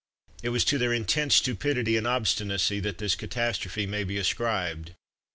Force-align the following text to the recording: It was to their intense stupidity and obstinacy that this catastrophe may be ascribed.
It 0.41 0.49
was 0.49 0.65
to 0.65 0.79
their 0.79 0.93
intense 0.93 1.35
stupidity 1.35 1.95
and 1.95 2.07
obstinacy 2.07 2.79
that 2.79 2.97
this 2.97 3.13
catastrophe 3.13 3.85
may 3.85 4.03
be 4.03 4.17
ascribed. 4.17 4.95